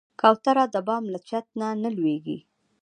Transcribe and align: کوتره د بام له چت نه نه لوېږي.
کوتره 0.19 0.65
د 0.73 0.75
بام 0.87 1.03
له 1.13 1.19
چت 1.27 1.45
نه 1.59 1.67
نه 1.83 1.89
لوېږي. 1.97 2.37